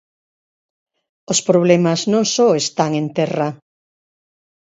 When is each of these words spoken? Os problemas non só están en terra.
Os 1.31 1.39
problemas 1.49 1.99
non 2.13 2.23
só 2.35 2.47
están 2.63 2.91
en 3.01 3.05
terra. 3.17 3.49